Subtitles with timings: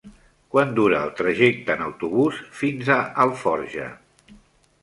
[0.53, 3.91] Quant dura el trajecte en autobús fins a Alforja?